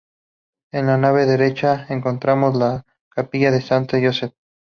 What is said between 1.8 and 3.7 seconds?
encontramos la capilla de